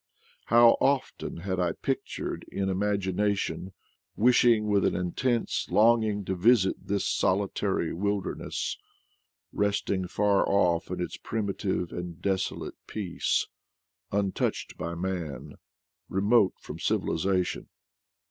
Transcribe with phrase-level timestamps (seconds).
[0.45, 3.71] How often had I pictured in imagina tion,
[4.15, 8.79] wishing with an intense longing to visit this solitary wilderness,
[9.53, 13.45] resting far off in its primitive and desolate peace,
[14.11, 15.59] untouched by man,
[16.09, 17.69] remote from civilization!